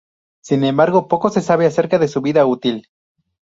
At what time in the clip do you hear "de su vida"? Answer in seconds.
1.99-2.43